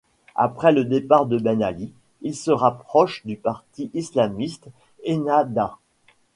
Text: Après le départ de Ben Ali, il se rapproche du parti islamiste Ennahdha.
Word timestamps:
Après 0.35 0.71
le 0.71 0.83
départ 0.83 1.27
de 1.27 1.37
Ben 1.37 1.61
Ali, 1.61 1.93
il 2.23 2.33
se 2.35 2.49
rapproche 2.49 3.23
du 3.23 3.37
parti 3.37 3.91
islamiste 3.93 4.67
Ennahdha. 5.05 5.77